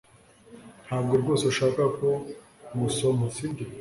Ntabwo 0.85 1.13
rwose 1.21 1.43
ushaka 1.51 1.81
ko 1.97 2.07
ngusoma 2.73 3.25
sibyo 3.35 3.65